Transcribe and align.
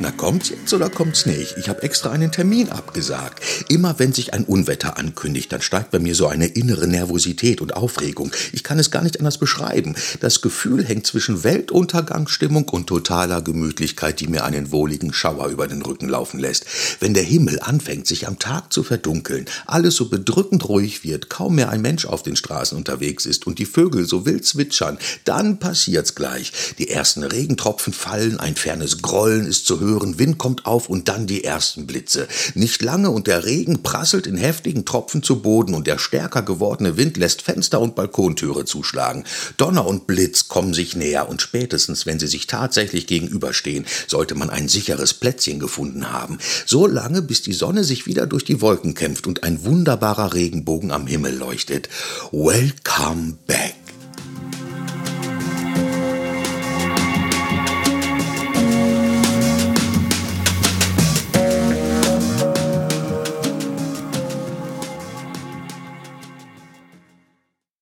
Na 0.00 0.10
kommt's 0.10 0.48
jetzt 0.48 0.74
oder 0.74 0.90
kommt's 0.90 1.24
nicht? 1.24 1.54
Ich 1.56 1.68
habe 1.68 1.82
extra 1.84 2.10
einen 2.10 2.32
Termin 2.32 2.68
abgesagt. 2.70 3.40
Immer 3.68 3.98
wenn 3.98 4.12
sich 4.12 4.34
ein 4.34 4.44
Unwetter 4.44 4.98
ankündigt, 4.98 5.52
dann 5.52 5.62
steigt 5.62 5.92
bei 5.92 6.00
mir 6.00 6.16
so 6.16 6.26
eine 6.26 6.46
innere 6.46 6.88
Nervosität 6.88 7.60
und 7.60 7.76
Aufregung. 7.76 8.32
Ich 8.52 8.64
kann 8.64 8.80
es 8.80 8.90
gar 8.90 9.02
nicht 9.02 9.20
anders 9.20 9.38
beschreiben. 9.38 9.94
Das 10.20 10.40
Gefühl 10.40 10.84
hängt 10.84 11.06
zwischen 11.06 11.44
Weltuntergangsstimmung 11.44 12.68
und 12.70 12.88
totaler 12.88 13.40
Gemütlichkeit, 13.40 14.18
die 14.18 14.26
mir 14.26 14.44
einen 14.44 14.72
wohligen 14.72 15.12
Schauer 15.12 15.46
über 15.48 15.68
den 15.68 15.82
Rücken 15.82 16.08
laufen 16.08 16.40
lässt. 16.40 16.66
Wenn 16.98 17.14
der 17.14 17.22
Himmel 17.22 17.60
anfängt, 17.60 18.08
sich 18.08 18.26
am 18.26 18.40
Tag 18.40 18.72
zu 18.72 18.82
verdunkeln, 18.82 19.44
alles 19.64 19.94
so 19.94 20.08
bedrückend 20.08 20.68
ruhig 20.68 21.04
wird, 21.04 21.30
kaum 21.30 21.54
mehr 21.54 21.70
ein 21.70 21.82
Mensch 21.82 22.04
auf 22.04 22.24
den 22.24 22.36
Straßen 22.36 22.76
unterwegs 22.76 23.26
ist 23.26 23.46
und 23.46 23.60
die 23.60 23.66
Vögel 23.66 24.06
so 24.06 24.26
wild 24.26 24.44
zwitschern, 24.44 24.98
dann 25.24 25.60
passiert's 25.60 26.16
gleich. 26.16 26.52
Die 26.78 26.90
ersten 26.90 27.22
Regentropfen 27.22 27.92
fallen, 27.92 28.40
ein 28.40 28.56
fernes 28.56 29.00
Grollen 29.00 29.46
ist 29.46 29.66
zu 29.66 29.78
hören, 29.78 29.83
hören, 29.84 30.18
Wind 30.18 30.38
kommt 30.38 30.66
auf 30.66 30.88
und 30.88 31.08
dann 31.08 31.26
die 31.26 31.44
ersten 31.44 31.86
Blitze. 31.86 32.26
Nicht 32.54 32.82
lange 32.82 33.10
und 33.10 33.26
der 33.26 33.44
Regen 33.44 33.82
prasselt 33.82 34.26
in 34.26 34.36
heftigen 34.36 34.84
Tropfen 34.84 35.22
zu 35.22 35.40
Boden 35.42 35.74
und 35.74 35.86
der 35.86 35.98
stärker 35.98 36.42
gewordene 36.42 36.96
Wind 36.96 37.16
lässt 37.16 37.42
Fenster 37.42 37.80
und 37.80 37.94
Balkontüre 37.94 38.64
zuschlagen. 38.64 39.24
Donner 39.56 39.86
und 39.86 40.06
Blitz 40.06 40.48
kommen 40.48 40.74
sich 40.74 40.96
näher 40.96 41.28
und 41.28 41.42
spätestens, 41.42 42.06
wenn 42.06 42.18
sie 42.18 42.26
sich 42.26 42.46
tatsächlich 42.46 43.06
gegenüberstehen, 43.06 43.86
sollte 44.06 44.34
man 44.34 44.50
ein 44.50 44.68
sicheres 44.68 45.14
Plätzchen 45.14 45.58
gefunden 45.58 46.12
haben. 46.12 46.38
So 46.66 46.86
lange, 46.86 47.22
bis 47.22 47.42
die 47.42 47.52
Sonne 47.52 47.84
sich 47.84 48.06
wieder 48.06 48.26
durch 48.26 48.44
die 48.44 48.60
Wolken 48.60 48.94
kämpft 48.94 49.26
und 49.26 49.42
ein 49.44 49.64
wunderbarer 49.64 50.34
Regenbogen 50.34 50.90
am 50.90 51.06
Himmel 51.06 51.36
leuchtet. 51.36 51.88
Welcome 52.32 53.38
back. 53.46 53.83